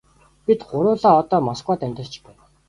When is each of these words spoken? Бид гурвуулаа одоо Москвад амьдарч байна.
Бид 0.45 0.59
гурвуулаа 0.69 1.17
одоо 1.21 1.39
Москвад 1.49 1.79
амьдарч 1.85 2.13
байна. 2.25 2.43